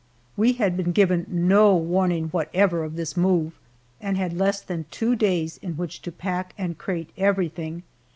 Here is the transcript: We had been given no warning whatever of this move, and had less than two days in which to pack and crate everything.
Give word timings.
We 0.35 0.53
had 0.53 0.75
been 0.77 0.93
given 0.93 1.27
no 1.29 1.75
warning 1.77 2.29
whatever 2.29 2.83
of 2.83 2.95
this 2.95 3.15
move, 3.15 3.53
and 4.01 4.17
had 4.17 4.33
less 4.33 4.59
than 4.59 4.85
two 4.89 5.15
days 5.15 5.57
in 5.61 5.73
which 5.73 6.01
to 6.01 6.11
pack 6.11 6.55
and 6.57 6.75
crate 6.75 7.11
everything. 7.19 7.83